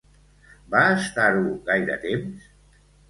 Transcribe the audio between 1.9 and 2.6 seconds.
temps?